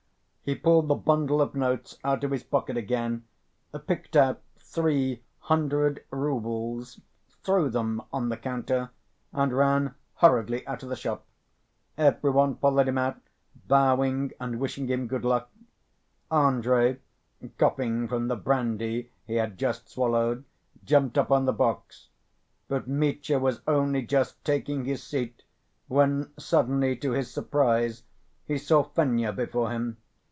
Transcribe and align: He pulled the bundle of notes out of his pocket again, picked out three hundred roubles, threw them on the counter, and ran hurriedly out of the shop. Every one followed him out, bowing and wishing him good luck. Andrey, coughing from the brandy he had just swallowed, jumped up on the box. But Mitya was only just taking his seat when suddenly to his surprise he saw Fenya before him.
He 0.43 0.55
pulled 0.55 0.87
the 0.89 0.95
bundle 0.95 1.39
of 1.39 1.53
notes 1.55 1.97
out 2.03 2.23
of 2.25 2.31
his 2.31 2.43
pocket 2.43 2.75
again, 2.75 3.23
picked 3.87 4.17
out 4.17 4.41
three 4.57 5.21
hundred 5.41 6.03
roubles, 6.09 6.99
threw 7.43 7.69
them 7.69 8.01
on 8.11 8.27
the 8.27 8.35
counter, 8.37 8.89
and 9.31 9.53
ran 9.55 9.93
hurriedly 10.15 10.65
out 10.67 10.81
of 10.83 10.89
the 10.89 10.95
shop. 10.97 11.25
Every 11.95 12.31
one 12.31 12.55
followed 12.57 12.87
him 12.87 12.97
out, 12.97 13.19
bowing 13.67 14.33
and 14.41 14.59
wishing 14.59 14.87
him 14.87 15.07
good 15.07 15.23
luck. 15.23 15.49
Andrey, 16.31 16.99
coughing 17.59 18.07
from 18.09 18.27
the 18.27 18.35
brandy 18.35 19.11
he 19.27 19.35
had 19.35 19.57
just 19.59 19.87
swallowed, 19.89 20.43
jumped 20.83 21.17
up 21.19 21.31
on 21.31 21.45
the 21.45 21.53
box. 21.53 22.09
But 22.67 22.87
Mitya 22.89 23.37
was 23.37 23.61
only 23.67 24.01
just 24.01 24.43
taking 24.43 24.83
his 24.85 25.03
seat 25.03 25.43
when 25.87 26.31
suddenly 26.37 26.95
to 26.97 27.11
his 27.11 27.31
surprise 27.31 28.03
he 28.47 28.57
saw 28.57 28.83
Fenya 28.83 29.31
before 29.31 29.69
him. 29.69 29.97